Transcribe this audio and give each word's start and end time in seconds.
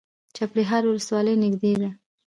د 0.03 0.03
چپرهار 0.35 0.83
ولسوالۍ 0.87 1.35
نږدې 1.43 1.73
ده 1.81 1.89